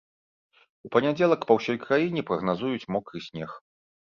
[0.87, 3.51] У панядзелак па ўсё краіне прагназуюць мокры снег.